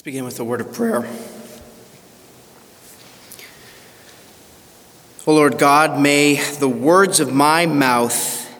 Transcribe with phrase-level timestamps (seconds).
[0.00, 1.06] Let's begin with a word of prayer.
[5.26, 8.50] O Lord God, may the words of my mouth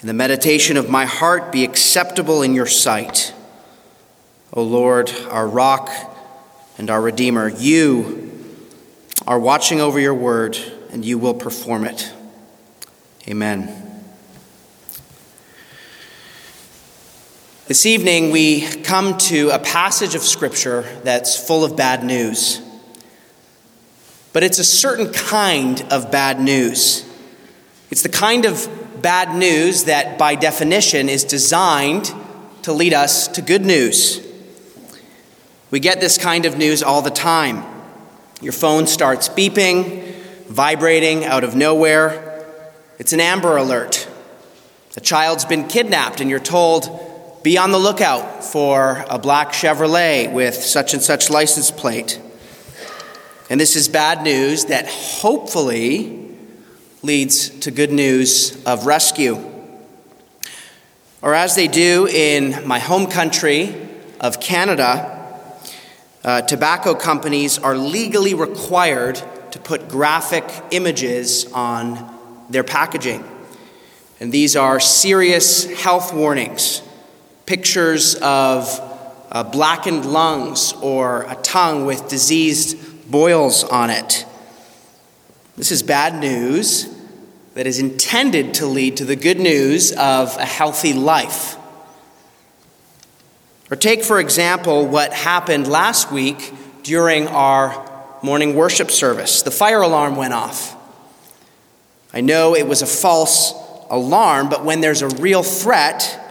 [0.00, 3.34] and the meditation of my heart be acceptable in your sight.
[4.54, 5.90] O Lord, our rock
[6.78, 8.32] and our Redeemer, you
[9.26, 10.56] are watching over your word
[10.92, 12.10] and you will perform it.
[13.28, 13.85] Amen.
[17.66, 22.60] This evening, we come to a passage of Scripture that's full of bad news.
[24.32, 27.04] But it's a certain kind of bad news.
[27.90, 28.68] It's the kind of
[29.02, 32.14] bad news that, by definition, is designed
[32.62, 34.24] to lead us to good news.
[35.72, 37.64] We get this kind of news all the time.
[38.40, 42.46] Your phone starts beeping, vibrating out of nowhere.
[43.00, 44.08] It's an Amber Alert.
[44.96, 47.14] A child's been kidnapped, and you're told,
[47.46, 52.20] be on the lookout for a black Chevrolet with such and such license plate.
[53.48, 56.34] And this is bad news that hopefully
[57.02, 59.38] leads to good news of rescue.
[61.22, 63.76] Or as they do in my home country
[64.18, 65.38] of Canada,
[66.24, 69.22] uh, tobacco companies are legally required
[69.52, 72.12] to put graphic images on
[72.50, 73.22] their packaging.
[74.18, 76.82] And these are serious health warnings
[77.46, 78.80] pictures of
[79.30, 84.26] uh, blackened lungs or a tongue with diseased boils on it.
[85.56, 86.92] This is bad news
[87.54, 91.56] that is intended to lead to the good news of a healthy life.
[93.70, 97.84] Or take, for example, what happened last week during our
[98.22, 99.42] morning worship service.
[99.42, 100.76] The fire alarm went off.
[102.12, 103.52] I know it was a false
[103.90, 106.25] alarm, but when there's a real threat,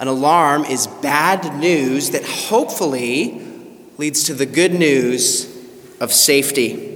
[0.00, 3.46] an alarm is bad news that hopefully
[3.98, 5.46] leads to the good news
[6.00, 6.86] of safety.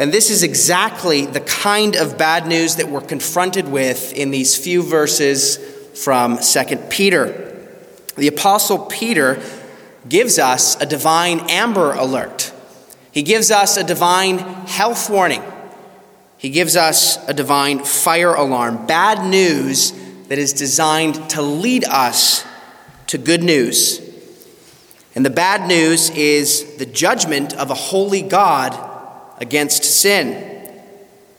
[0.00, 4.56] And this is exactly the kind of bad news that we're confronted with in these
[4.56, 5.56] few verses
[6.02, 7.56] from 2 Peter.
[8.16, 9.40] The Apostle Peter
[10.08, 12.52] gives us a divine amber alert.
[13.12, 15.44] He gives us a divine health warning.
[16.38, 18.86] He gives us a divine fire alarm.
[18.86, 19.92] Bad news
[20.28, 22.44] that is designed to lead us
[23.08, 24.00] to good news.
[25.14, 28.78] And the bad news is the judgment of a holy God
[29.38, 30.82] against sin.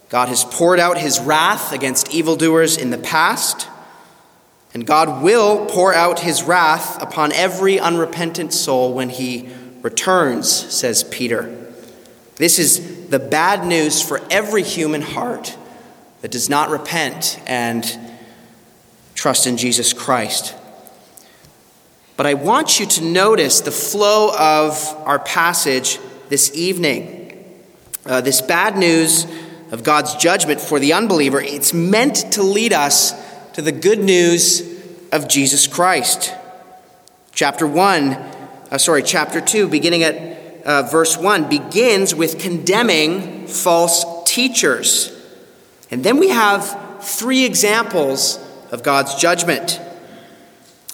[0.09, 3.67] God has poured out his wrath against evildoers in the past,
[4.73, 9.49] and God will pour out his wrath upon every unrepentant soul when he
[9.81, 11.65] returns, says Peter.
[12.37, 15.57] This is the bad news for every human heart
[16.21, 17.85] that does not repent and
[19.27, 20.55] trust in Jesus Christ.
[22.15, 25.99] But I want you to notice the flow of our passage
[26.29, 27.43] this evening.
[28.05, 29.27] Uh, this bad news
[29.71, 33.11] of God's judgment for the unbeliever, it's meant to lead us
[33.51, 34.61] to the good news
[35.11, 36.33] of Jesus Christ.
[37.33, 44.05] Chapter 1, uh, sorry, chapter 2, beginning at uh, verse 1, begins with condemning false
[44.25, 45.11] teachers.
[45.91, 48.41] And then we have three examples
[48.71, 49.79] of God's judgment.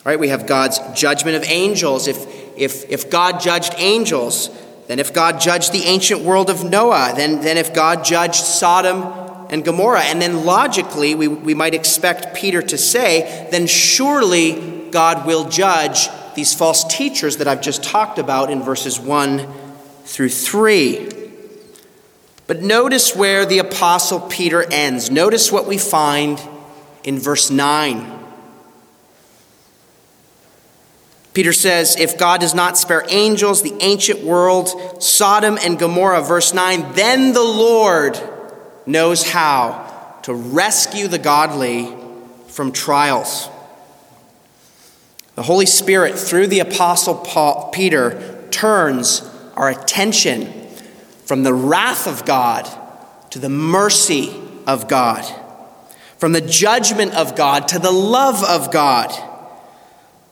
[0.05, 0.19] Right?
[0.19, 2.07] We have God's judgment of angels.
[2.07, 2.25] If,
[2.57, 4.49] if, if God judged angels,
[4.87, 9.03] then if God judged the ancient world of Noah, then, then if God judged Sodom
[9.49, 15.25] and Gomorrah, and then logically we, we might expect Peter to say, then surely God
[15.25, 19.47] will judge these false teachers that I've just talked about in verses 1
[20.03, 21.09] through 3.
[22.45, 25.09] But notice where the Apostle Peter ends.
[25.09, 26.41] Notice what we find
[27.03, 28.19] in verse 9.
[31.33, 36.53] Peter says, If God does not spare angels, the ancient world, Sodom and Gomorrah, verse
[36.53, 38.19] 9, then the Lord
[38.85, 41.93] knows how to rescue the godly
[42.47, 43.49] from trials.
[45.35, 50.67] The Holy Spirit, through the Apostle Paul, Peter, turns our attention
[51.25, 52.69] from the wrath of God
[53.31, 55.25] to the mercy of God
[56.23, 59.11] from the judgment of God to the love of God.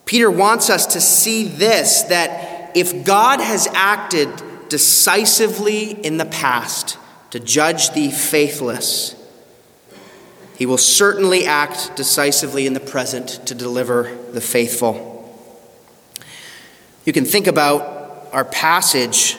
[0.06, 4.30] Peter wants us to see this that if God has acted
[4.70, 6.98] decisively in the past
[7.32, 9.22] to judge the faithless,
[10.56, 15.38] he will certainly act decisively in the present to deliver the faithful.
[17.04, 19.38] You can think about our passage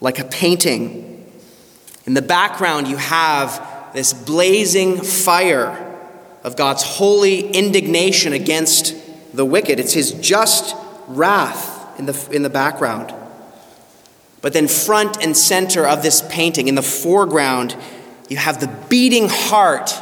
[0.00, 1.28] like a painting.
[2.06, 5.88] In the background, you have this blazing fire
[6.44, 8.94] of God's holy indignation against
[9.34, 9.78] the wicked.
[9.78, 10.74] It's his just
[11.06, 11.72] wrath.
[11.98, 13.14] in the, in the background.
[14.40, 17.76] But then, front and center of this painting, in the foreground,
[18.28, 19.92] you have the beating heart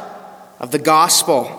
[0.59, 1.57] of the gospel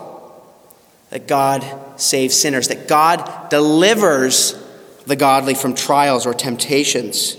[1.10, 1.64] that God
[2.00, 4.60] saves sinners, that God delivers
[5.06, 7.36] the godly from trials or temptations.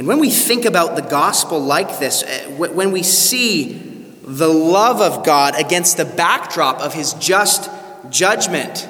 [0.00, 3.74] And when we think about the gospel like this, eh, when we see
[4.22, 7.68] the love of God against the backdrop of his just
[8.08, 8.88] judgment,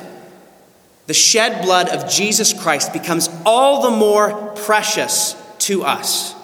[1.09, 6.37] the shed blood of Jesus Christ becomes all the more precious to us.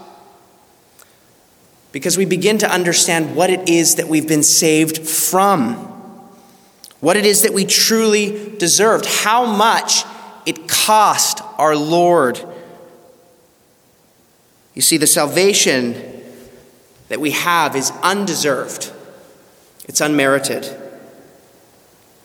[1.93, 5.75] Because we begin to understand what it is that we've been saved from,
[6.99, 10.03] what it is that we truly deserved, how much
[10.45, 12.45] it cost our Lord.
[14.77, 16.23] You see, the salvation
[17.09, 18.93] that we have is undeserved,
[19.87, 20.69] it's unmerited.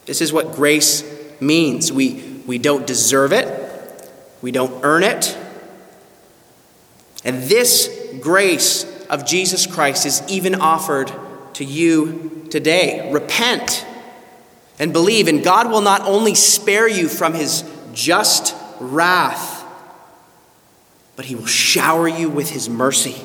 [0.06, 1.04] This is what grace
[1.40, 1.92] means.
[1.92, 4.12] We we don't deserve it,
[4.42, 5.38] we don't earn it.
[7.24, 7.90] And this
[8.20, 11.12] grace of Jesus Christ is even offered
[11.54, 13.12] to you today.
[13.14, 13.86] Repent
[14.78, 17.64] and believe, and God will not only spare you from his
[17.94, 19.61] just wrath,
[21.22, 23.16] but he will shower you with his mercy.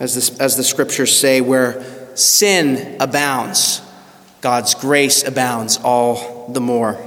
[0.00, 1.84] As, this, as the scriptures say, where
[2.16, 3.80] sin abounds,
[4.40, 7.00] God's grace abounds all the more.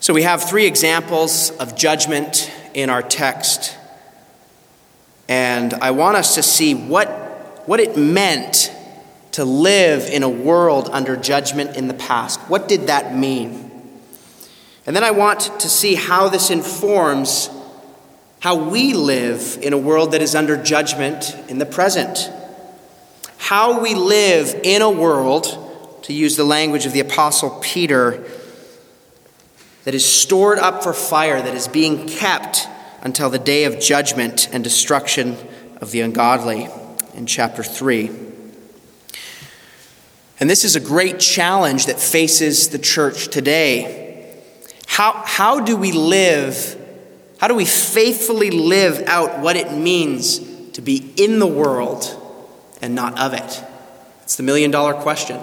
[0.00, 3.76] So we have three examples of judgment in our text.
[5.28, 7.08] And I want us to see what,
[7.68, 8.74] what it meant
[9.30, 12.40] to live in a world under judgment in the past.
[12.50, 13.70] What did that mean?
[14.86, 17.48] And then I want to see how this informs
[18.40, 22.30] how we live in a world that is under judgment in the present.
[23.38, 28.22] How we live in a world, to use the language of the Apostle Peter,
[29.84, 32.68] that is stored up for fire, that is being kept
[33.00, 35.36] until the day of judgment and destruction
[35.80, 36.68] of the ungodly
[37.14, 38.10] in chapter 3.
[40.40, 44.03] And this is a great challenge that faces the church today.
[44.94, 46.80] How, how do we live?
[47.38, 50.38] How do we faithfully live out what it means
[50.74, 52.06] to be in the world
[52.80, 53.64] and not of it?
[54.22, 55.40] It's the million dollar question.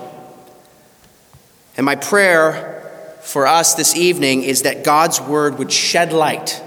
[1.75, 6.63] And my prayer for us this evening is that God's word would shed light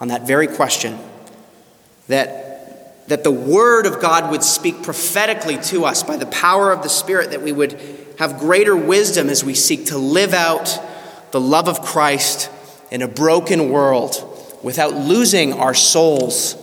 [0.00, 0.98] on that very question.
[2.08, 6.82] That, that the word of God would speak prophetically to us by the power of
[6.82, 7.78] the Spirit, that we would
[8.18, 10.80] have greater wisdom as we seek to live out
[11.32, 12.50] the love of Christ
[12.90, 14.28] in a broken world
[14.62, 16.56] without losing our souls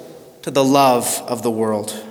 [0.44, 2.06] to the love of the world.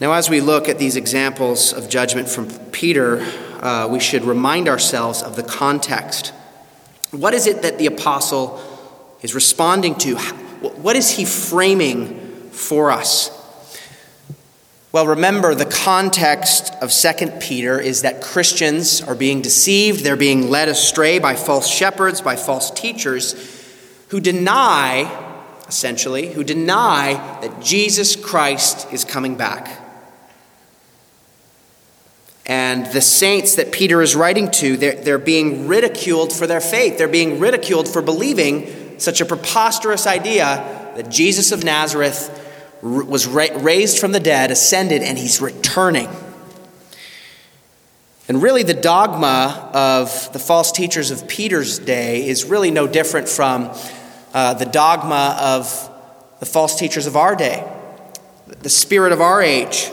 [0.00, 3.20] Now, as we look at these examples of judgment from Peter,
[3.60, 6.32] uh, we should remind ourselves of the context.
[7.10, 8.62] What is it that the apostle
[9.20, 10.16] is responding to?
[10.16, 13.30] What is he framing for us?
[14.92, 20.50] Well, remember, the context of 2 Peter is that Christians are being deceived, they're being
[20.50, 23.34] led astray by false shepherds, by false teachers
[24.08, 25.08] who deny,
[25.68, 29.80] essentially, who deny that Jesus Christ is coming back.
[32.46, 36.98] And the saints that Peter is writing to, they're, they're being ridiculed for their faith.
[36.98, 42.48] They're being ridiculed for believing such a preposterous idea that Jesus of Nazareth
[42.82, 46.08] was raised from the dead, ascended, and he's returning.
[48.28, 53.28] And really, the dogma of the false teachers of Peter's day is really no different
[53.28, 53.74] from
[54.32, 55.90] uh, the dogma of
[56.38, 57.68] the false teachers of our day,
[58.46, 59.90] the spirit of our age.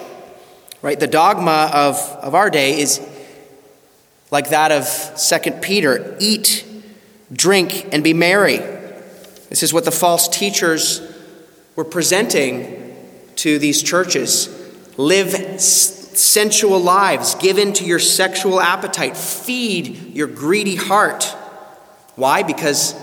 [0.82, 1.00] Right?
[1.00, 3.02] The dogma of, of our day is
[4.30, 6.66] like that of 2 Peter eat,
[7.34, 8.58] drink, and be merry.
[9.50, 11.02] This is what the false teachers
[11.78, 12.96] were presenting
[13.38, 14.50] to these churches.
[14.98, 21.24] Live sensual lives, give in to your sexual appetite, feed your greedy heart.
[22.16, 22.42] Why?
[22.42, 22.96] Because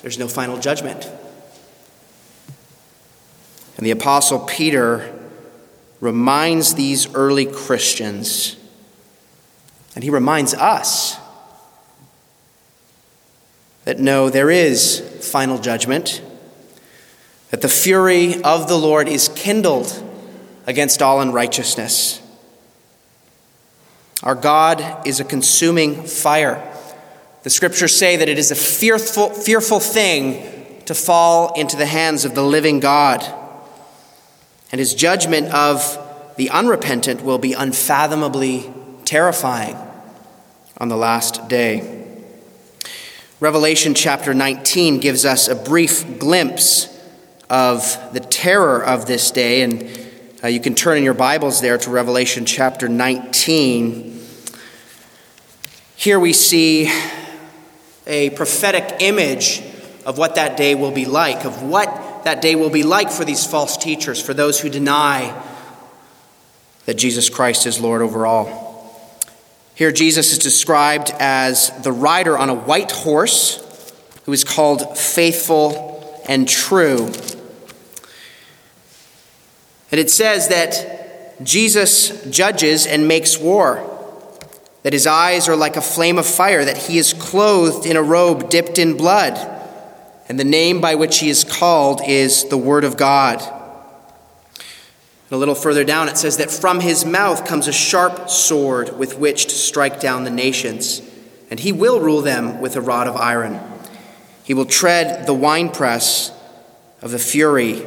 [0.00, 1.10] there's no final judgment.
[3.76, 5.18] And the Apostle Peter
[6.00, 8.56] reminds these early Christians,
[9.96, 11.16] and he reminds us,
[13.84, 15.00] that no, there is
[15.32, 16.22] final judgment,
[17.52, 20.02] that the fury of the Lord is kindled
[20.66, 22.20] against all unrighteousness.
[24.24, 26.68] Our God is a consuming fire.
[27.44, 32.24] The scriptures say that it is a fearful, fearful thing to fall into the hands
[32.24, 33.22] of the living God
[34.72, 35.98] and his judgment of
[36.36, 38.72] the unrepentant will be unfathomably
[39.04, 39.76] terrifying.
[40.78, 42.06] on the last day.
[43.38, 46.88] Revelation chapter 19 gives us a brief glimpse
[47.52, 49.86] of the terror of this day, and
[50.42, 54.26] uh, you can turn in your Bibles there to Revelation chapter 19.
[55.94, 56.90] Here we see
[58.06, 59.62] a prophetic image
[60.06, 63.22] of what that day will be like, of what that day will be like for
[63.22, 65.38] these false teachers, for those who deny
[66.86, 69.20] that Jesus Christ is Lord over all.
[69.74, 73.92] Here, Jesus is described as the rider on a white horse
[74.24, 77.12] who is called faithful and true.
[79.92, 83.88] And it says that Jesus judges and makes war,
[84.82, 88.02] that his eyes are like a flame of fire, that he is clothed in a
[88.02, 89.36] robe dipped in blood,
[90.28, 93.42] and the name by which he is called is the Word of God.
[95.30, 99.18] A little further down, it says that from his mouth comes a sharp sword with
[99.18, 101.02] which to strike down the nations,
[101.50, 103.60] and he will rule them with a rod of iron.
[104.42, 106.32] He will tread the winepress
[107.02, 107.82] of the fury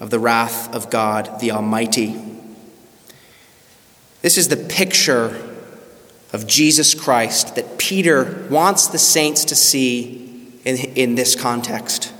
[0.00, 2.16] of the wrath of God the Almighty.
[4.22, 5.42] This is the picture
[6.32, 12.12] of Jesus Christ that Peter wants the saints to see in, in this context.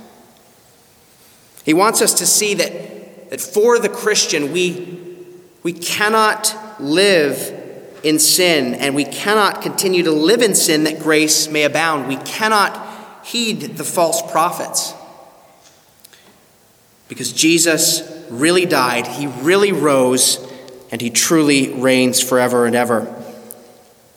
[1.65, 2.87] He wants us to see that
[3.29, 4.99] that for the Christian, we,
[5.63, 7.53] we cannot live
[8.03, 12.07] in sin and we cannot continue to live in sin that grace may abound.
[12.07, 14.93] We cannot heed the false prophets.
[17.07, 20.45] Because Jesus really died, he really rose,
[20.91, 23.13] and he truly reigns forever and ever.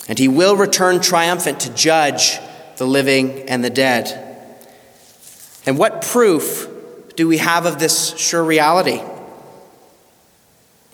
[0.09, 2.39] And he will return triumphant to judge
[2.77, 4.27] the living and the dead.
[5.67, 6.69] And what proof
[7.17, 9.03] do we have of this sure reality?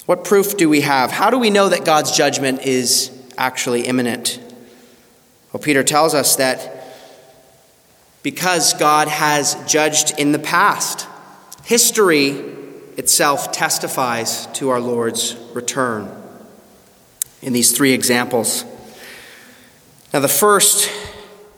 [0.07, 1.11] What proof do we have?
[1.11, 4.41] How do we know that God's judgment is actually imminent?
[5.53, 6.73] Well, Peter tells us that
[8.23, 11.07] because God has judged in the past,
[11.67, 12.29] history
[12.97, 16.09] itself testifies to our Lord's return
[17.43, 18.65] in these three examples.
[20.15, 20.89] Now, the first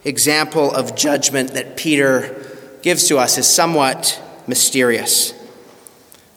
[0.05, 2.43] example of judgment that Peter
[2.81, 5.33] gives to us is somewhat mysterious.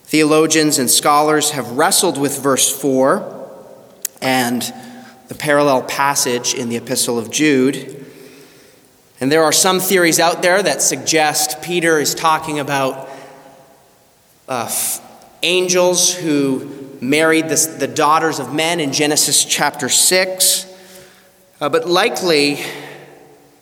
[0.03, 3.49] Theologians and scholars have wrestled with verse 4
[4.21, 4.61] and
[5.29, 8.05] the parallel passage in the Epistle of Jude.
[9.21, 13.07] And there are some theories out there that suggest Peter is talking about
[14.51, 14.69] uh,
[15.43, 20.65] angels who married the, the, daughters of men in Genesis chapter 6.
[21.61, 22.63] Uh, but likely, it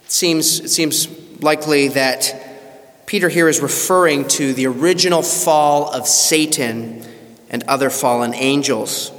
[0.07, 1.07] seems, it seems
[1.43, 7.05] likely that Peter here is referring to the original fall of Satan
[7.51, 9.11] and other fallen angels.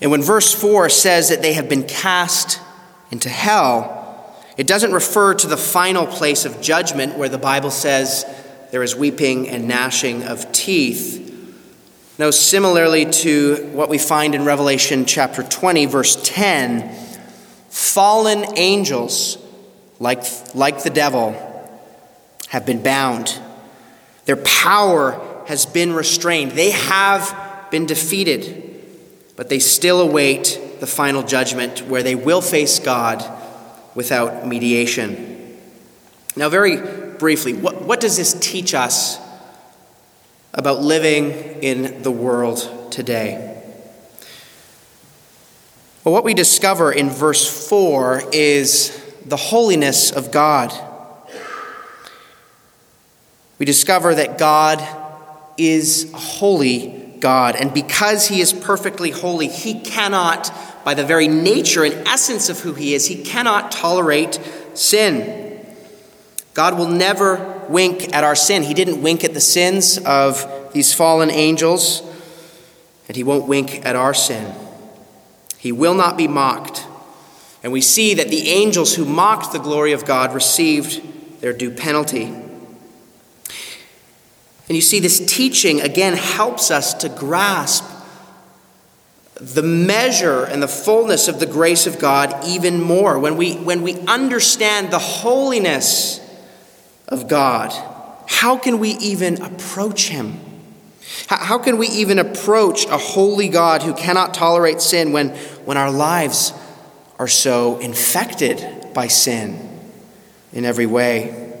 [0.00, 2.58] And when verse 4 says that they have been cast
[3.10, 8.24] into hell, it doesn't refer to the final place of judgment where the Bible says
[8.70, 11.24] there is weeping and gnashing of teeth.
[12.18, 16.92] No, similarly to what we find in Revelation chapter 20, verse 10,
[17.68, 19.38] fallen angels,
[20.00, 21.32] like, like the devil,
[22.48, 23.38] have been bound.
[24.24, 26.52] Their power has been restrained.
[26.52, 28.82] They have been defeated,
[29.36, 33.24] but they still await the final judgment where they will face God
[33.94, 35.56] without mediation.
[36.36, 39.18] Now, very briefly, what, what does this teach us
[40.54, 41.30] about living
[41.62, 43.62] in the world today?
[46.04, 50.72] Well, what we discover in verse 4 is the holiness of God
[53.58, 54.86] we discover that God
[55.56, 57.56] is a holy God.
[57.56, 60.52] And because he is perfectly holy, he cannot,
[60.84, 64.38] by the very nature and essence of who he is, he cannot tolerate
[64.74, 65.47] sin.
[66.58, 67.36] God will never
[67.68, 68.64] wink at our sin.
[68.64, 72.02] He didn't wink at the sins of these fallen angels,
[73.06, 74.52] and he won't wink at our sin.
[75.56, 76.84] He will not be mocked.
[77.62, 81.70] And we see that the angels who mocked the glory of God received their due
[81.70, 82.24] penalty.
[82.24, 82.50] And
[84.68, 87.84] you see, this teaching again helps us to grasp
[89.36, 93.16] the measure and the fullness of the grace of God even more.
[93.16, 96.24] When we, when we understand the holiness
[97.08, 97.72] of God,
[98.28, 100.38] how can we even approach Him?
[101.26, 105.30] How, can we even approach a holy God who cannot tolerate sin when,
[105.64, 106.52] when our lives
[107.18, 109.80] are so infected by sin
[110.52, 111.52] in every way?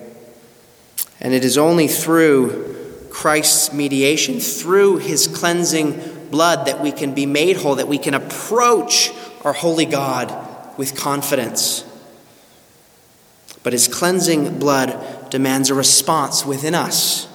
[1.20, 7.26] And it is only through Christ's mediation, through his cleansing blood, that we can be
[7.26, 9.10] made whole, that we can approach
[9.44, 11.84] our holy God with confidence.
[13.62, 14.92] But his cleansing blood
[15.30, 17.28] demands a response within us.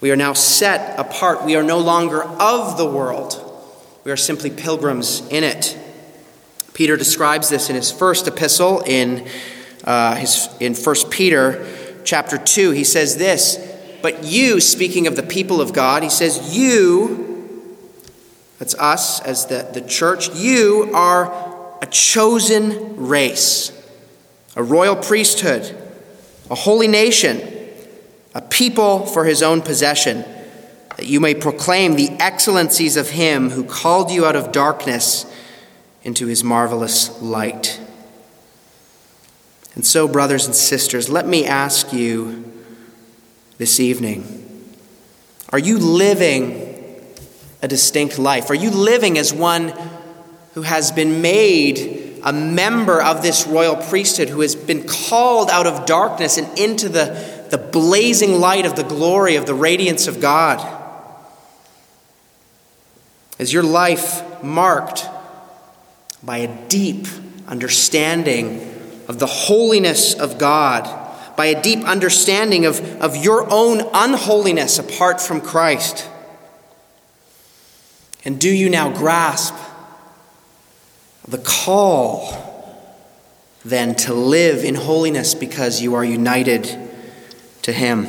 [0.00, 1.44] We are now set apart.
[1.44, 3.42] We are no longer of the world.
[4.04, 5.76] We are simply pilgrims in it.
[6.74, 9.26] Peter describes this in his first epistle in,
[9.84, 11.66] uh, his, in 1 Peter
[12.04, 12.72] chapter 2.
[12.72, 13.58] He says this,
[14.02, 17.76] But you, speaking of the people of God, he says, You,
[18.58, 23.72] that's us as the, the church, you are a chosen race,
[24.54, 25.74] a royal priesthood,
[26.50, 27.40] a holy nation,
[28.34, 30.24] a people for his own possession
[30.96, 35.26] that you may proclaim the excellencies of him who called you out of darkness
[36.02, 37.80] into his marvelous light.
[39.74, 42.50] And so, brothers and sisters, let me ask you
[43.58, 44.32] this evening
[45.50, 47.04] are you living
[47.62, 48.50] a distinct life?
[48.50, 49.72] Are you living as one
[50.54, 55.64] who has been made a member of this royal priesthood, who has been called out
[55.64, 60.20] of darkness and into the, the blazing light of the glory of the radiance of
[60.20, 60.58] God?
[63.38, 65.06] Is your life marked
[66.20, 67.06] by a deep
[67.46, 68.74] understanding
[69.06, 70.84] of the holiness of God,
[71.36, 76.08] by a deep understanding of, of your own unholiness apart from Christ?
[78.24, 79.54] And do you now grasp
[81.28, 82.42] the call
[83.64, 86.64] then to live in holiness because you are united
[87.62, 88.06] to Him?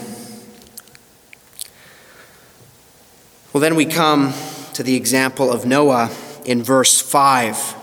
[3.53, 4.33] Well, then we come
[4.73, 6.11] to the example of Noah
[6.45, 7.75] in verse 5.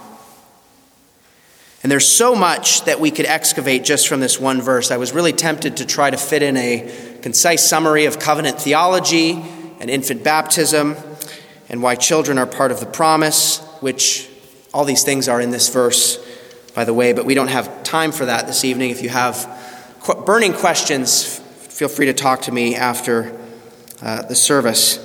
[1.83, 4.91] And there's so much that we could excavate just from this one verse.
[4.91, 9.33] I was really tempted to try to fit in a concise summary of covenant theology
[9.81, 10.97] and infant baptism
[11.69, 14.31] and why children are part of the promise, which
[14.75, 16.19] all these things are in this verse,
[16.75, 18.91] by the way, but we don't have time for that this evening.
[18.91, 19.49] If you have
[20.27, 23.39] burning questions, feel free to talk to me after
[24.03, 24.99] uh, the service.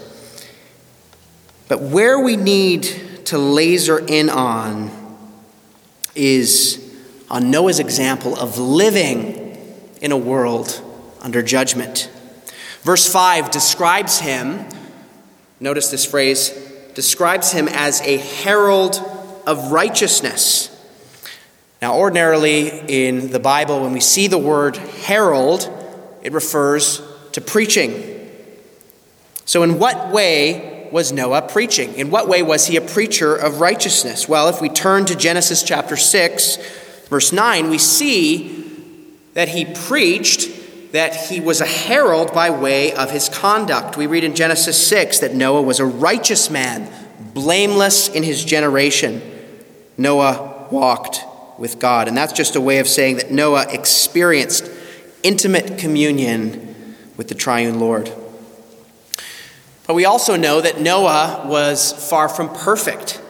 [1.68, 2.82] But where we need
[3.26, 4.90] to laser in on
[6.16, 6.84] is
[7.30, 9.56] on Noah's example of living
[10.02, 10.82] in a world
[11.22, 12.10] under judgment.
[12.82, 14.66] Verse 5 describes him,
[15.60, 16.50] notice this phrase,
[16.96, 19.18] describes him as a herald
[19.50, 20.70] of righteousness.
[21.82, 25.68] Now, ordinarily in the Bible, when we see the word herald,
[26.22, 28.30] it refers to preaching.
[29.46, 31.96] So, in what way was Noah preaching?
[31.96, 34.30] In what way was he a preacher of righteousness?
[34.30, 36.58] Well, if we turn to Genesis chapter 6,
[37.08, 38.78] verse 9, we see
[39.34, 43.98] that he preached that he was a herald by way of his conduct.
[43.98, 46.88] We read in Genesis 6 that Noah was a righteous man,
[47.34, 49.39] blameless in his generation.
[50.00, 51.26] Noah walked
[51.58, 52.08] with God.
[52.08, 54.72] And that's just a way of saying that Noah experienced
[55.24, 58.12] intimate communion with the triune Lord.
[59.86, 63.22] But we also know that Noah was far from perfect.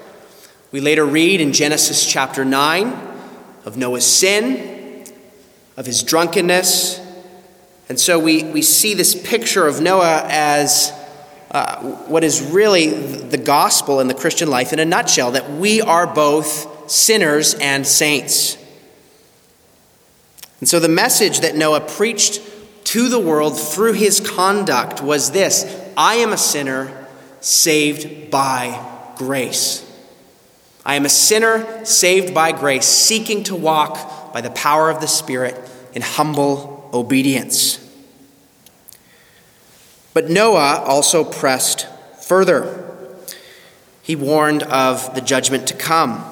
[0.72, 2.88] We later read in Genesis chapter 9
[3.66, 5.06] of Noah's sin,
[5.76, 7.00] of his drunkenness.
[7.88, 10.94] And so we, we see this picture of Noah as
[11.52, 15.82] uh, what is really the gospel in the Christian life in a nutshell that we
[15.82, 18.58] are both sinners and saints.
[20.60, 22.42] And so the message that Noah preached
[22.86, 25.66] to the world through his conduct was this
[25.98, 27.08] I am a sinner
[27.42, 29.86] saved by grace.
[30.86, 35.08] I am a sinner saved by grace, seeking to walk by the power of the
[35.08, 35.56] Spirit
[35.94, 37.86] in humble obedience.
[40.14, 41.88] But Noah also pressed
[42.22, 42.86] further.
[44.02, 46.24] He warned of the judgment to come.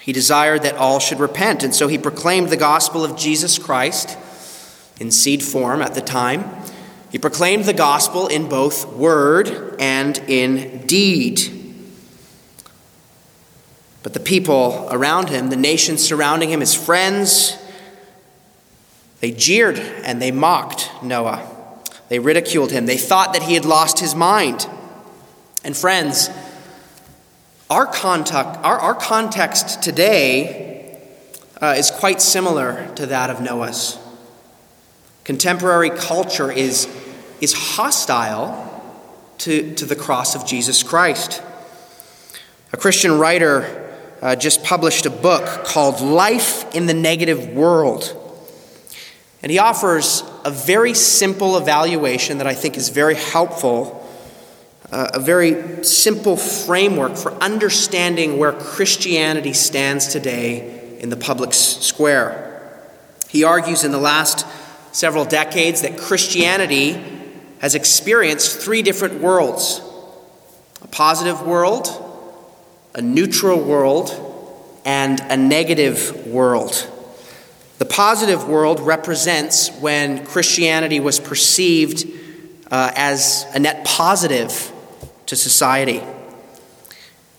[0.00, 4.18] He desired that all should repent, and so he proclaimed the gospel of Jesus Christ
[4.98, 6.62] in seed form at the time
[7.12, 11.40] he proclaimed the gospel in both word and in deed.
[14.02, 17.58] But the people around him, the nations surrounding him, his friends,
[19.20, 21.51] they jeered and they mocked Noah.
[22.12, 22.84] They ridiculed him.
[22.84, 24.68] They thought that he had lost his mind.
[25.64, 26.28] And friends,
[27.70, 31.00] our, our, our context today
[31.58, 33.98] uh, is quite similar to that of Noah's.
[35.24, 36.86] Contemporary culture is
[37.40, 38.92] is hostile
[39.38, 41.42] to, to the cross of Jesus Christ.
[42.74, 48.18] A Christian writer uh, just published a book called Life in the Negative World.
[49.42, 54.02] And he offers a very simple evaluation that I think is very helpful
[54.92, 62.70] uh, a very simple framework for understanding where Christianity stands today in the public square.
[63.28, 64.46] He argues in the last
[64.94, 67.02] several decades that Christianity
[67.60, 69.80] has experienced three different worlds
[70.82, 71.88] a positive world,
[72.94, 74.10] a neutral world,
[74.84, 76.86] and a negative world.
[77.82, 82.06] The positive world represents when Christianity was perceived
[82.70, 84.70] uh, as a net positive
[85.26, 86.00] to society.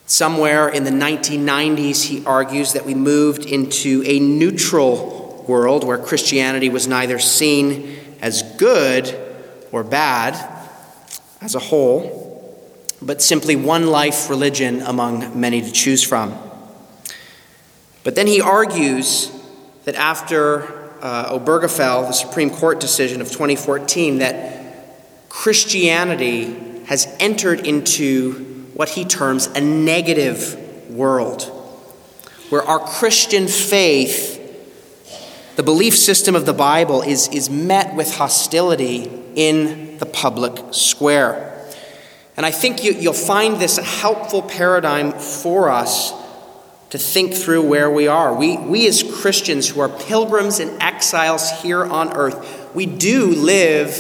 [0.06, 6.68] Somewhere in the 1990s, he argues that we moved into a neutral world where Christianity
[6.68, 9.18] was neither seen as good
[9.72, 10.34] or bad
[11.40, 12.60] as a whole,
[13.02, 16.38] but simply one life religion among many to choose from.
[18.04, 19.33] But then he argues
[19.86, 28.70] that after uh, Obergefell, the Supreme Court decision of 2014, that Christianity has entered into
[28.74, 31.44] what he terms a negative world,
[32.50, 34.40] where our Christian faith,
[35.56, 41.50] the belief system of the Bible, is, is met with hostility in the public square.
[42.38, 46.14] And I think you, you'll find this a helpful paradigm for us
[46.94, 48.36] to think through where we are.
[48.36, 53.98] We, we as Christians who are pilgrims and exiles here on earth, we do live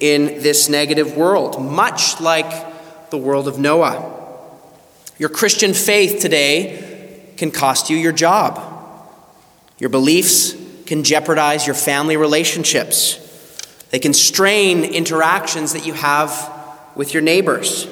[0.00, 4.18] in this negative world, much like the world of Noah.
[5.18, 8.58] Your Christian faith today can cost you your job.
[9.78, 10.54] Your beliefs
[10.86, 13.18] can jeopardize your family relationships.
[13.90, 16.50] They can strain interactions that you have
[16.94, 17.86] with your neighbors.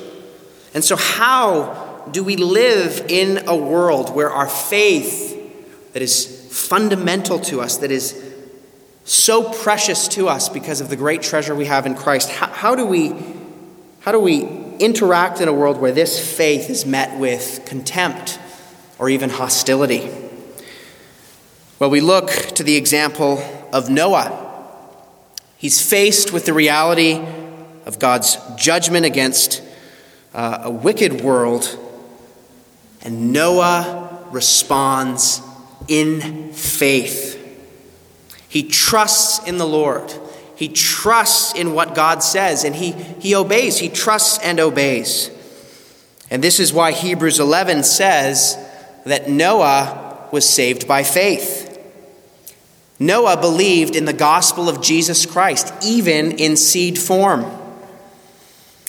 [0.73, 7.39] And so, how do we live in a world where our faith that is fundamental
[7.41, 8.25] to us, that is
[9.05, 12.31] so precious to us because of the great treasure we have in Christ.
[12.31, 13.15] How, how, do we,
[14.01, 14.43] how do we
[14.79, 18.39] interact in a world where this faith is met with contempt
[18.99, 20.11] or even hostility?
[21.79, 23.43] Well, we look to the example
[23.73, 24.45] of Noah.
[25.57, 27.25] He's faced with the reality
[27.87, 29.63] of God's judgment against
[30.35, 31.79] uh, a wicked world,
[33.03, 35.41] and Noah responds
[35.89, 37.37] in faith.
[38.49, 40.13] He trusts in the Lord.
[40.57, 43.79] He trusts in what God says and he, he obeys.
[43.79, 45.31] He trusts and obeys.
[46.31, 48.59] And this is why Hebrews 11 says
[49.05, 51.67] that Noah was saved by faith.
[52.99, 57.45] Noah believed in the gospel of Jesus Christ, even in seed form.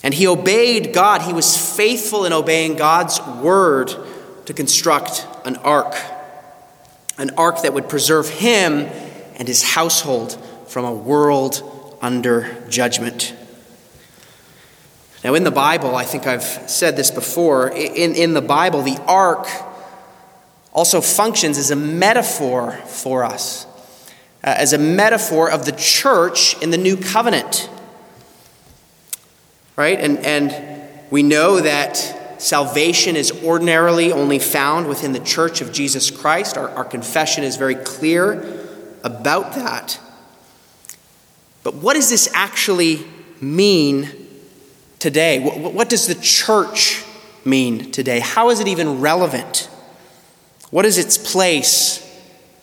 [0.03, 1.21] And he obeyed God.
[1.21, 3.93] He was faithful in obeying God's word
[4.45, 5.95] to construct an ark,
[7.17, 8.87] an ark that would preserve him
[9.35, 13.33] and his household from a world under judgment.
[15.23, 18.97] Now, in the Bible, I think I've said this before, in, in the Bible, the
[19.05, 19.47] ark
[20.71, 23.65] also functions as a metaphor for us,
[24.43, 27.69] uh, as a metaphor of the church in the new covenant.
[29.79, 29.97] Right?
[29.97, 31.95] And, and we know that
[32.41, 36.57] salvation is ordinarily only found within the church of Jesus Christ.
[36.57, 38.67] Our, our confession is very clear
[39.05, 39.97] about that.
[41.63, 43.05] But what does this actually
[43.39, 44.09] mean
[44.99, 45.39] today?
[45.39, 47.05] What, what does the church
[47.45, 48.19] mean today?
[48.19, 49.69] How is it even relevant?
[50.71, 52.05] What is its place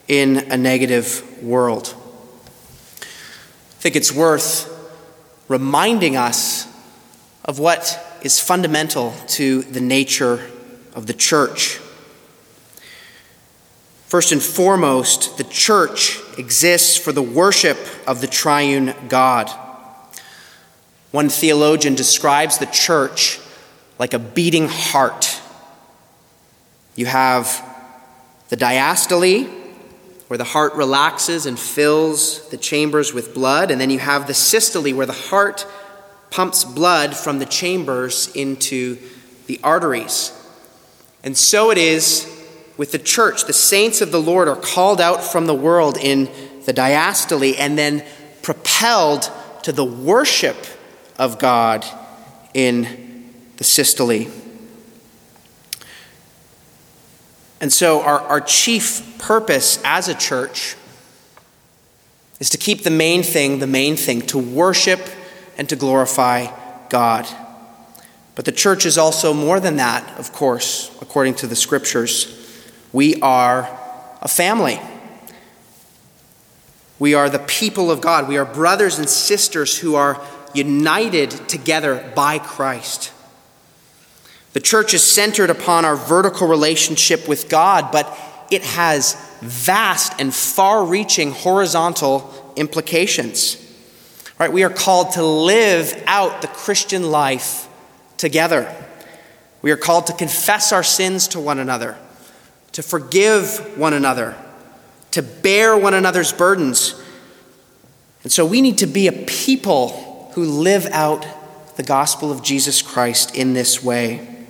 [0.06, 1.94] in a negative world?
[3.00, 4.70] I think it's worth
[5.48, 6.55] reminding us
[7.46, 10.50] of what is fundamental to the nature
[10.94, 11.80] of the church.
[14.06, 19.50] First and foremost, the church exists for the worship of the triune God.
[21.12, 23.40] One theologian describes the church
[23.98, 25.40] like a beating heart.
[26.94, 27.64] You have
[28.48, 29.48] the diastole,
[30.28, 34.34] where the heart relaxes and fills the chambers with blood, and then you have the
[34.34, 35.66] systole, where the heart
[36.30, 38.98] pumps blood from the chambers into
[39.46, 40.32] the arteries.
[41.22, 42.32] And so it is
[42.76, 43.44] with the church.
[43.44, 46.30] The saints of the Lord are called out from the world in
[46.64, 48.04] the diastole and then
[48.42, 49.30] propelled
[49.62, 50.56] to the worship
[51.18, 51.84] of God
[52.54, 54.26] in the systole.
[57.60, 60.76] And so, our, our chief purpose as a church
[62.38, 65.00] is to keep the main thing the main thing, to worship
[65.56, 66.46] and to glorify
[66.88, 67.26] God.
[68.34, 72.32] But the church is also more than that, of course, according to the scriptures.
[72.92, 73.68] We are
[74.20, 74.78] a family.
[76.98, 78.28] We are the people of God.
[78.28, 80.20] We are brothers and sisters who are
[80.54, 83.12] united together by Christ.
[84.52, 88.06] The church is centered upon our vertical relationship with God, but
[88.50, 93.62] it has vast and far reaching horizontal implications.
[94.38, 97.68] Right, we are called to live out the Christian life
[98.18, 98.74] together.
[99.62, 101.96] We are called to confess our sins to one another,
[102.72, 104.36] to forgive one another,
[105.12, 107.00] to bear one another's burdens.
[108.22, 111.26] And so we need to be a people who live out
[111.76, 114.44] the gospel of Jesus Christ in this way.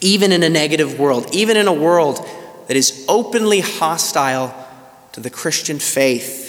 [0.00, 2.26] Even in a negative world, even in a world
[2.66, 4.54] that is openly hostile
[5.12, 6.47] to the Christian faith.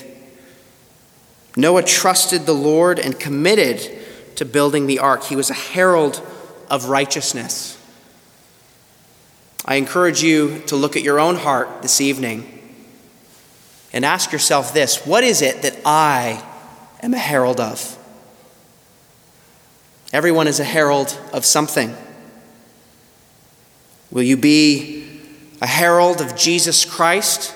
[1.55, 3.97] Noah trusted the Lord and committed
[4.35, 5.23] to building the ark.
[5.23, 6.21] He was a herald
[6.69, 7.75] of righteousness.
[9.65, 12.55] I encourage you to look at your own heart this evening
[13.91, 16.43] and ask yourself this what is it that I
[17.01, 17.97] am a herald of?
[20.13, 21.95] Everyone is a herald of something.
[24.11, 25.19] Will you be
[25.61, 27.53] a herald of Jesus Christ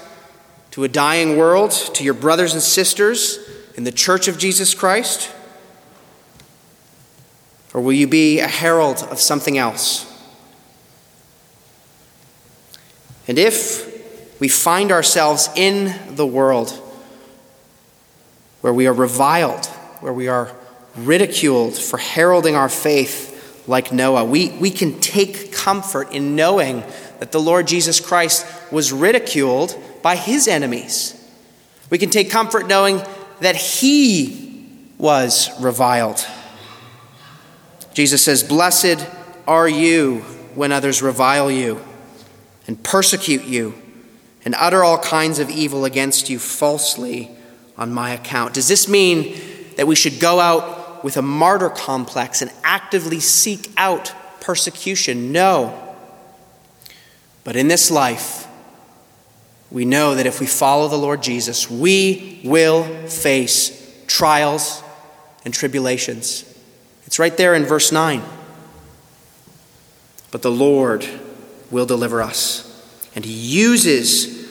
[0.72, 3.40] to a dying world, to your brothers and sisters
[3.76, 5.32] in the church of Jesus Christ?
[7.74, 10.10] Or will you be a herald of something else?
[13.28, 16.72] And if we find ourselves in the world
[18.62, 19.66] where we are reviled,
[20.02, 20.56] where we are
[20.96, 26.84] ridiculed for heralding our faith like Noah, we, we can take comfort in knowing
[27.20, 31.20] that the Lord Jesus Christ was ridiculed by his enemies.
[31.90, 33.02] We can take comfort knowing
[33.40, 36.26] that he was reviled.
[37.94, 39.08] Jesus says, Blessed
[39.48, 40.20] are you
[40.56, 41.82] when others revile you
[42.68, 43.76] and persecute you
[44.46, 47.32] and utter all kinds of evil against you falsely
[47.78, 48.54] on my account.
[48.54, 49.40] Does this mean
[49.78, 55.32] that we should go out with a martyr complex and actively seek out persecution?
[55.32, 55.96] No.
[57.44, 58.43] But in this life,
[59.74, 64.84] we know that if we follow the Lord Jesus, we will face trials
[65.44, 66.46] and tribulations.
[67.08, 68.22] It's right there in verse 9.
[70.30, 71.08] But the Lord
[71.72, 72.70] will deliver us.
[73.16, 74.48] And He uses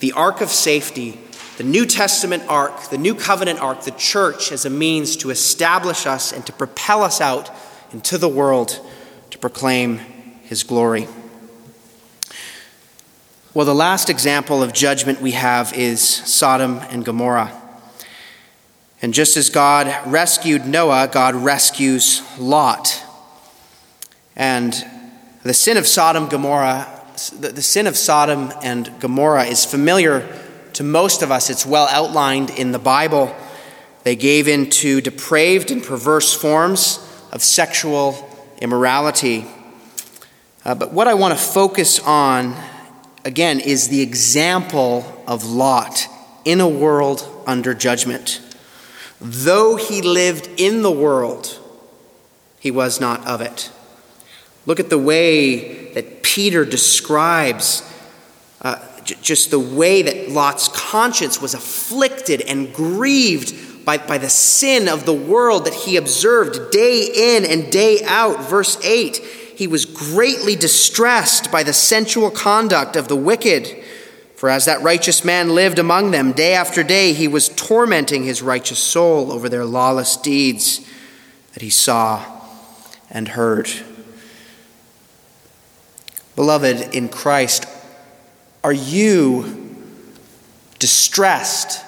[0.00, 1.20] the ark of safety,
[1.58, 6.06] the New Testament ark, the New Covenant ark, the church, as a means to establish
[6.06, 7.50] us and to propel us out
[7.92, 8.80] into the world
[9.28, 9.98] to proclaim
[10.44, 11.06] His glory.
[13.54, 17.52] Well, the last example of judgment we have is Sodom and Gomorrah.
[19.00, 23.00] And just as God rescued Noah, God rescues Lot.
[24.34, 24.74] And
[25.44, 27.00] the sin of Sodom Gomorrah,
[27.38, 30.28] the sin of Sodom and Gomorrah is familiar
[30.72, 31.48] to most of us.
[31.48, 33.32] It's well outlined in the Bible.
[34.02, 36.98] They gave in to depraved and perverse forms
[37.30, 38.28] of sexual
[38.60, 39.46] immorality.
[40.64, 42.56] Uh, but what I want to focus on,
[43.24, 46.06] again, is the example of Lot
[46.44, 48.40] in a world under judgment.
[49.20, 51.58] Though he lived in the world,
[52.60, 53.70] he was not of it.
[54.66, 57.90] Look at the way that Peter describes
[58.62, 64.30] uh, j- just the way that Lot's conscience was afflicted and grieved by, by the
[64.30, 68.48] sin of the world that he observed day in and day out.
[68.48, 69.20] Verse 8
[69.56, 73.82] he was greatly distressed by the sensual conduct of the wicked.
[74.36, 78.42] For as that righteous man lived among them, day after day he was tormenting his
[78.42, 80.86] righteous soul over their lawless deeds
[81.54, 82.24] that he saw
[83.10, 83.70] and heard.
[86.36, 87.66] Beloved in Christ,
[88.64, 89.76] are you
[90.78, 91.84] distressed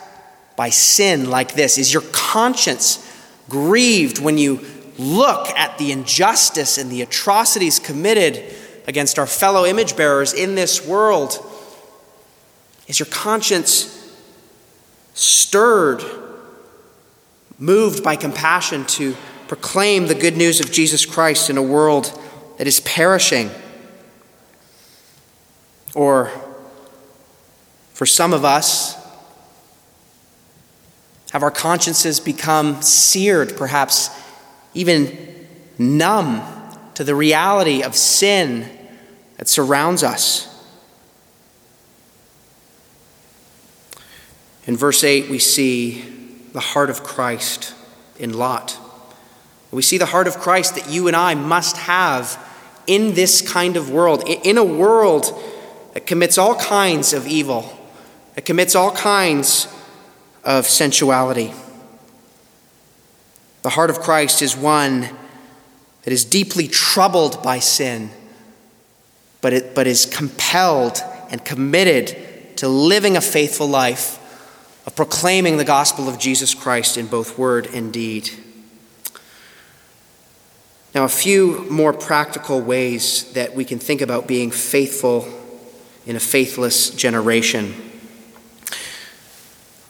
[0.56, 1.78] by sin like this?
[1.78, 3.02] Is your conscience
[3.48, 4.64] grieved when you
[4.98, 8.42] look at the injustice and the atrocities committed
[8.86, 11.38] against our fellow image bearers in this world?
[12.86, 13.92] Is your conscience
[15.14, 16.02] stirred,
[17.58, 19.16] moved by compassion to
[19.48, 22.18] proclaim the good news of Jesus Christ in a world
[22.58, 23.50] that is perishing?
[25.94, 26.30] Or
[27.92, 28.94] for some of us,
[31.32, 34.08] have our consciences become seared, perhaps
[34.76, 35.46] even
[35.78, 36.42] numb
[36.94, 38.68] to the reality of sin
[39.38, 40.52] that surrounds us?
[44.66, 46.02] In verse 8, we see
[46.52, 47.74] the heart of Christ
[48.18, 48.78] in Lot.
[49.70, 52.42] We see the heart of Christ that you and I must have
[52.86, 55.26] in this kind of world, in a world
[55.94, 57.76] that commits all kinds of evil,
[58.34, 59.68] that commits all kinds
[60.44, 61.52] of sensuality.
[63.66, 68.10] The heart of Christ is one that is deeply troubled by sin,
[69.40, 71.02] but, it, but is compelled
[71.32, 74.20] and committed to living a faithful life
[74.86, 78.30] of proclaiming the gospel of Jesus Christ in both word and deed.
[80.94, 85.26] Now, a few more practical ways that we can think about being faithful
[86.06, 87.74] in a faithless generation.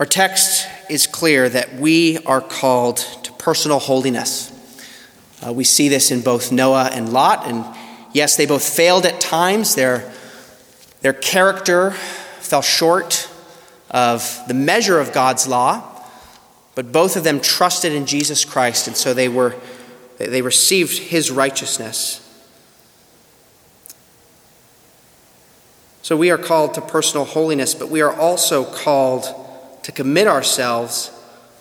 [0.01, 4.51] Our text is clear that we are called to personal holiness.
[5.41, 7.65] Uh, we see this in both Noah and Lot, and
[8.13, 9.77] yes, they both failed at times.
[9.77, 10.13] Their,
[11.01, 11.93] their character
[12.41, 13.31] fell short
[13.89, 16.05] of the measure of God's law,
[16.75, 19.55] but both of them trusted in Jesus Christ, and so they were
[20.19, 22.21] they received his righteousness.
[26.03, 29.33] So we are called to personal holiness, but we are also called
[29.85, 31.13] to commit ourselves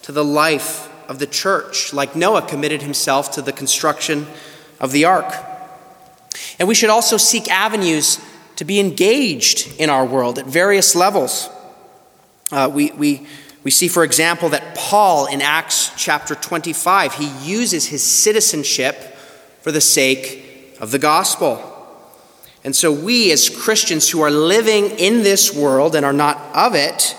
[0.02, 4.28] to the life of the church, like Noah committed himself to the construction
[4.80, 5.34] of the ark.
[6.60, 8.20] And we should also seek avenues
[8.58, 11.50] to be engaged in our world at various levels.
[12.52, 13.28] Uh, we, we
[13.66, 18.96] we see, for example, that Paul in Acts chapter 25, he uses his citizenship
[19.62, 21.72] for the sake of the gospel.
[22.64, 26.76] And so, we as Christians who are living in this world and are not of
[26.76, 27.18] it,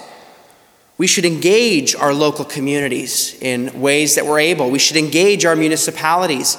[0.99, 4.71] we should engage our local communities in ways that we're able.
[4.71, 6.57] We should engage our municipalities,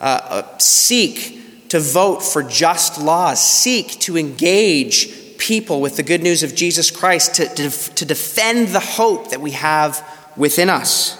[0.00, 6.22] uh, uh, seek to vote for just laws, seek to engage people with the good
[6.22, 11.18] news of Jesus Christ to, to, to defend the hope that we have within us.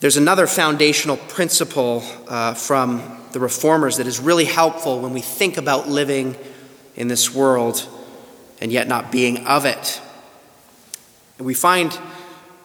[0.00, 5.56] There's another foundational principle uh, from the reformers that is really helpful when we think
[5.56, 6.36] about living
[6.96, 7.88] in this world
[8.60, 10.00] and yet not being of it.
[11.38, 11.98] we find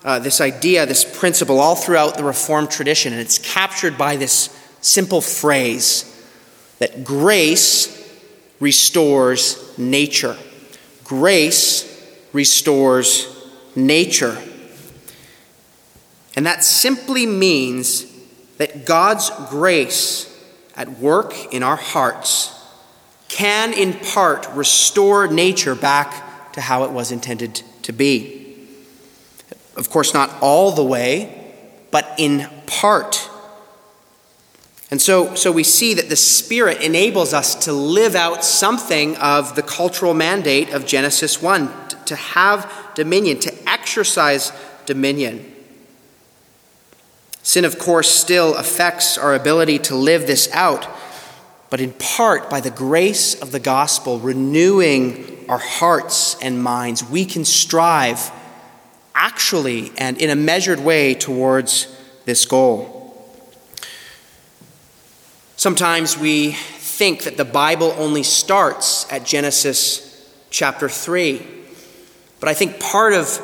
[0.03, 4.49] uh, this idea, this principle, all throughout the Reformed tradition, and it's captured by this
[4.81, 6.07] simple phrase
[6.79, 7.97] that grace
[8.59, 10.37] restores nature.
[11.03, 11.87] Grace
[12.33, 13.27] restores
[13.75, 14.41] nature.
[16.35, 18.05] And that simply means
[18.57, 20.27] that God's grace
[20.75, 22.57] at work in our hearts
[23.31, 28.57] can, in part, restore nature back to how it was intended to be.
[29.77, 31.53] Of course, not all the way,
[31.91, 33.29] but in part.
[34.91, 39.55] And so, so we see that the Spirit enables us to live out something of
[39.55, 41.71] the cultural mandate of Genesis 1
[42.07, 44.51] to have dominion, to exercise
[44.85, 45.49] dominion.
[47.43, 50.85] Sin, of course, still affects our ability to live this out,
[51.71, 57.23] but in part by the grace of the gospel renewing our hearts and minds, we
[57.25, 58.29] can strive
[59.15, 61.87] actually and in a measured way towards
[62.25, 62.99] this goal.
[65.55, 71.41] Sometimes we think that the Bible only starts at Genesis chapter 3.
[72.41, 73.39] But I think part of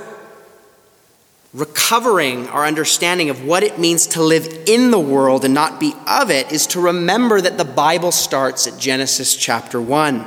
[1.53, 5.93] recovering our understanding of what it means to live in the world and not be
[6.05, 10.25] of it is to remember that the Bible starts at Genesis chapter 1.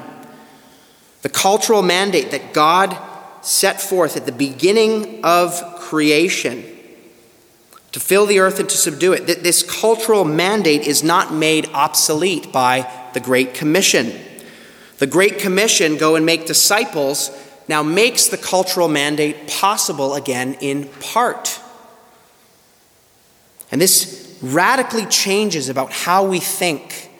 [1.22, 2.96] The cultural mandate that God
[3.42, 6.64] set forth at the beginning of creation
[7.92, 9.26] to fill the earth and to subdue it.
[9.26, 14.18] That this cultural mandate is not made obsolete by the Great Commission.
[14.98, 17.30] The Great Commission, go and make disciples,
[17.70, 21.60] now makes the cultural mandate possible again in part.
[23.70, 27.10] And this radically changes about how we think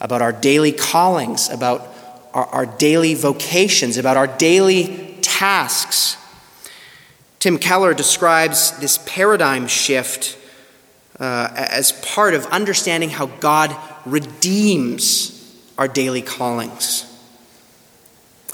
[0.00, 1.88] about our daily callings, about
[2.32, 6.16] our, our daily vocations, about our daily tasks.
[7.40, 10.38] Tim Keller describes this paradigm shift
[11.18, 13.74] uh, as part of understanding how God
[14.06, 15.32] redeems
[15.76, 17.10] our daily callings.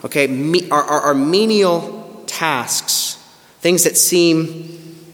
[0.04, 3.16] Okay, me, our, our, menial tasks,
[3.60, 5.06] things that seem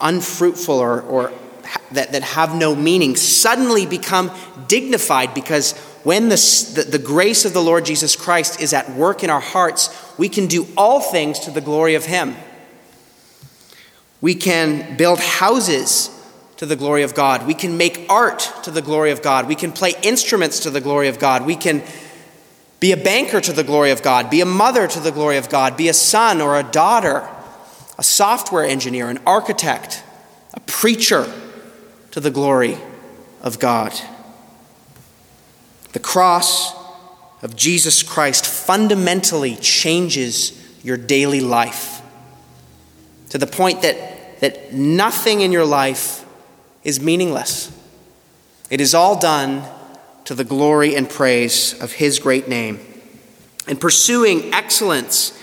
[0.00, 1.32] unfruitful or, or
[1.92, 4.30] that, that have no meaning, suddenly become
[4.66, 9.22] dignified because when the, the, the grace of the Lord Jesus Christ is at work
[9.22, 12.34] in our hearts, we can do all things to the glory of Him.
[14.20, 16.08] We can build houses
[16.56, 17.46] to the glory of God.
[17.46, 19.48] We can make art to the glory of God.
[19.48, 21.44] We can play instruments to the glory of God.
[21.44, 21.82] We can
[22.82, 25.48] be a banker to the glory of God, be a mother to the glory of
[25.48, 27.28] God, be a son or a daughter,
[27.96, 30.02] a software engineer, an architect,
[30.52, 31.32] a preacher
[32.10, 32.76] to the glory
[33.40, 33.92] of God.
[35.92, 36.74] The cross
[37.40, 42.02] of Jesus Christ fundamentally changes your daily life
[43.28, 46.26] to the point that that nothing in your life
[46.82, 47.70] is meaningless.
[48.70, 49.62] It is all done
[50.32, 52.80] to the glory and praise of His great name.
[53.66, 55.38] And pursuing excellence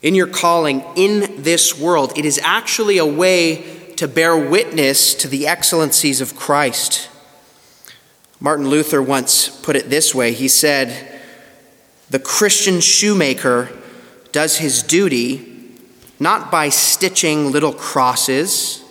[0.00, 5.28] in your calling in this world, it is actually a way to bear witness to
[5.28, 7.10] the excellencies of Christ.
[8.40, 11.20] Martin Luther once put it this way he said,
[12.08, 13.68] The Christian shoemaker
[14.32, 15.70] does his duty
[16.18, 18.82] not by stitching little crosses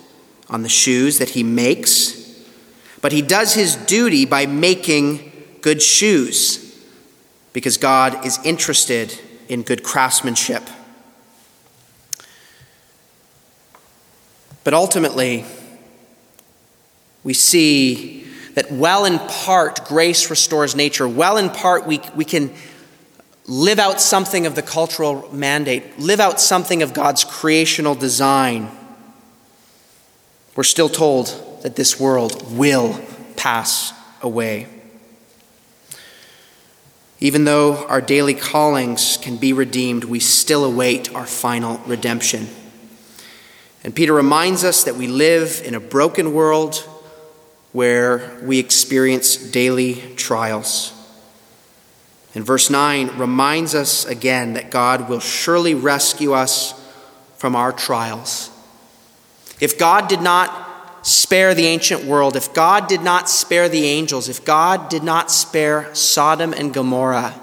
[0.48, 2.23] on the shoes that he makes,
[3.04, 5.30] but he does his duty by making
[5.60, 6.74] good shoes
[7.52, 10.62] because God is interested in good craftsmanship.
[14.64, 15.44] But ultimately,
[17.24, 21.06] we see that well in part grace restores nature.
[21.06, 22.54] Well in part we, we can
[23.46, 28.70] live out something of the cultural mandate, live out something of God's creational design.
[30.56, 33.00] We're still told that this world will
[33.36, 34.66] pass away.
[37.20, 42.48] Even though our daily callings can be redeemed, we still await our final redemption.
[43.82, 46.76] And Peter reminds us that we live in a broken world
[47.72, 50.92] where we experience daily trials.
[52.34, 56.74] And verse 9 reminds us again that God will surely rescue us
[57.38, 58.50] from our trials.
[59.60, 60.72] If God did not
[61.04, 65.30] spare the ancient world, if God did not spare the angels, if God did not
[65.30, 67.40] spare Sodom and Gomorrah,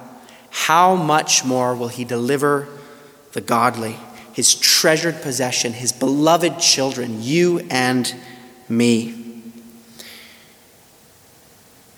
[0.49, 2.67] how much more will He deliver
[3.31, 3.97] the godly?
[4.33, 8.13] his treasured possession, his beloved children, you and
[8.69, 9.13] me.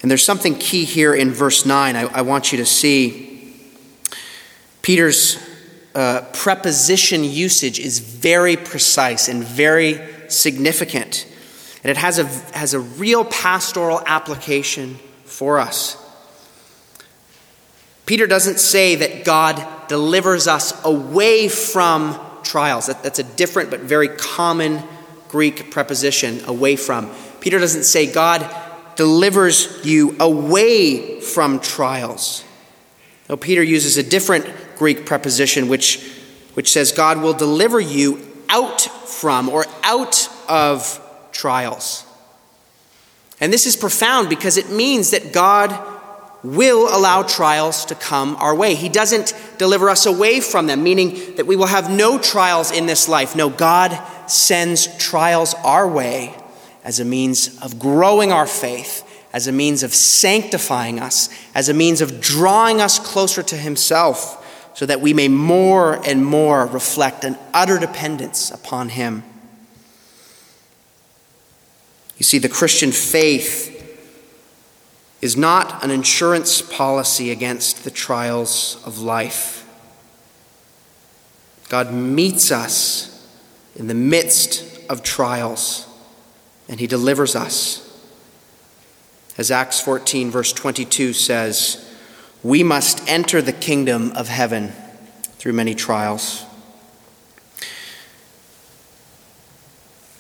[0.02, 3.30] And there's something key here in verse 9 I, I want you to see.
[4.82, 5.38] Peter's
[5.96, 11.26] uh, preposition usage is very precise and very significant.
[11.84, 12.26] And it has a,
[12.56, 15.98] has a real pastoral application for us.
[18.06, 22.88] Peter doesn't say that God delivers us away from trials.
[22.88, 24.82] That, that's a different but very common
[25.30, 27.12] Greek preposition, away from.
[27.40, 28.50] Peter doesn't say God
[28.96, 32.44] delivers you away from trials.
[33.30, 34.46] No, Peter uses a different
[34.78, 36.04] Greek preposition which,
[36.54, 38.20] which says God will deliver you
[38.50, 41.00] out from or out of
[41.34, 42.06] trials.
[43.42, 45.78] And this is profound because it means that God
[46.44, 48.76] will allow trials to come our way.
[48.76, 52.86] He doesn't deliver us away from them, meaning that we will have no trials in
[52.86, 53.36] this life.
[53.36, 53.98] No, God
[54.30, 56.36] sends trials our way
[56.84, 61.74] as a means of growing our faith, as a means of sanctifying us, as a
[61.74, 64.40] means of drawing us closer to Himself,
[64.76, 69.24] so that we may more and more reflect an utter dependence upon Him.
[72.18, 73.72] You see, the Christian faith
[75.22, 79.66] is not an insurance policy against the trials of life.
[81.70, 83.28] God meets us
[83.76, 85.88] in the midst of trials,
[86.68, 87.80] and He delivers us.
[89.38, 91.90] As Acts 14, verse 22 says,
[92.44, 94.74] we must enter the kingdom of heaven
[95.38, 96.46] through many trials.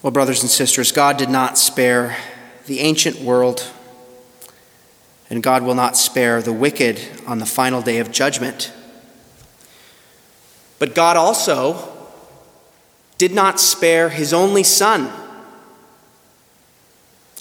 [0.03, 2.17] Well, brothers and sisters, God did not spare
[2.65, 3.65] the ancient world
[5.29, 8.73] and God will not spare the wicked on the final day of judgment.
[10.77, 11.89] But God also
[13.17, 15.09] did not spare his only Son.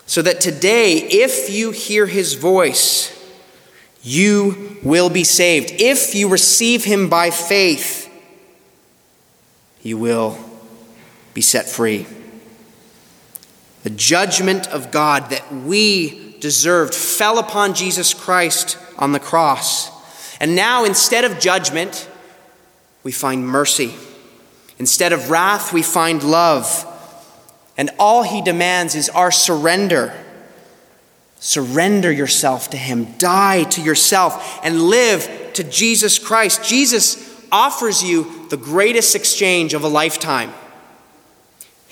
[0.07, 3.11] So that today, if you hear his voice,
[4.05, 5.73] you will be saved.
[5.79, 8.09] If you receive him by faith,
[9.83, 10.39] you will
[11.35, 12.07] be set free.
[13.83, 19.91] The judgment of God that we deserved fell upon Jesus Christ on the cross.
[20.41, 22.09] And now, instead of judgment,
[23.03, 23.95] we find mercy.
[24.79, 26.87] Instead of wrath, we find love.
[27.77, 30.13] And all he demands is our surrender.
[31.39, 36.65] Surrender yourself to him, die to yourself, and live to Jesus Christ.
[36.65, 40.53] Jesus offers you the greatest exchange of a lifetime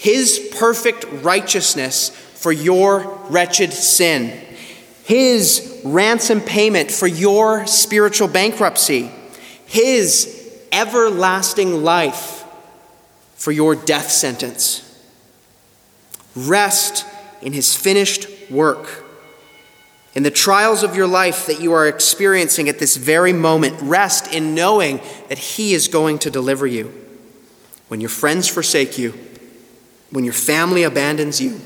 [0.00, 4.28] his perfect righteousness for your wretched sin,
[5.04, 9.10] His ransom payment for your spiritual bankruptcy,
[9.66, 12.46] His everlasting life
[13.34, 14.86] for your death sentence.
[16.34, 17.04] Rest
[17.42, 19.04] in His finished work.
[20.14, 24.32] In the trials of your life that you are experiencing at this very moment, rest
[24.32, 26.90] in knowing that He is going to deliver you.
[27.88, 29.12] When your friends forsake you,
[30.10, 31.60] when your family abandons you,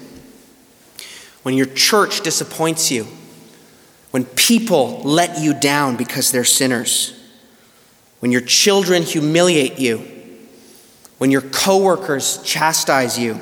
[1.42, 3.06] when your church disappoints you,
[4.10, 7.20] when people let you down because they're sinners,
[8.20, 9.98] when your children humiliate you,
[11.18, 13.40] when your coworkers chastise you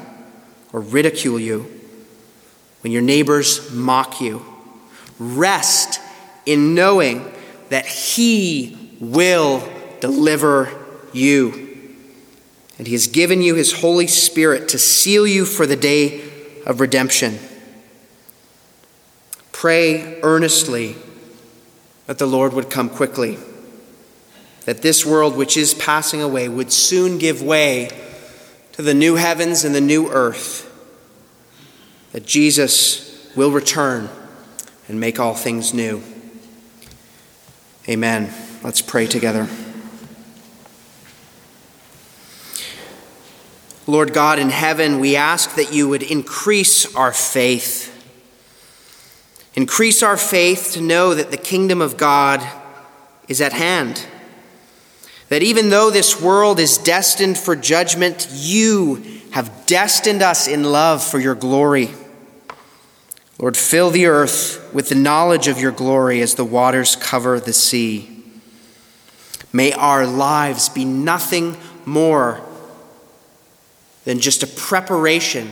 [0.73, 1.67] or ridicule you,
[2.83, 4.45] when your neighbors mock you.
[5.19, 6.01] Rest
[6.47, 7.33] in knowing
[7.69, 9.67] that He will
[10.01, 10.69] deliver
[11.13, 11.72] you.
[12.83, 16.21] And He has given you His Holy Spirit to seal you for the day
[16.67, 17.39] of redemption.
[19.53, 20.97] Pray earnestly
[22.07, 23.39] that the Lord would come quickly,
[24.65, 27.89] that this world which is passing away would soon give way
[28.73, 30.69] to the new heavens and the new earth,
[32.11, 34.09] that Jesus will return
[34.89, 36.03] and make all things new.
[37.89, 38.35] Amen.
[38.65, 39.49] Let's pray together.
[43.87, 47.89] Lord God in heaven, we ask that you would increase our faith.
[49.55, 52.47] Increase our faith to know that the kingdom of God
[53.29, 54.07] is at hand.
[55.31, 59.03] That even though this world is destined for judgment, you
[59.33, 61.91] have destined us in love for your glory.
[63.39, 67.53] Lord, fill the earth with the knowledge of your glory as the waters cover the
[67.53, 68.23] sea.
[69.53, 72.47] May our lives be nothing more
[74.05, 75.51] than just a preparation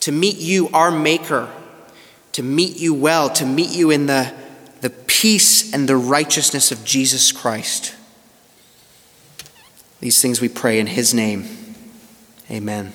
[0.00, 1.50] to meet you, our Maker
[2.32, 4.32] to meet you well, to meet you in the,
[4.80, 7.94] the peace and the righteousness of Jesus Christ.
[10.00, 11.46] These things we pray in His name.
[12.50, 12.92] Amen.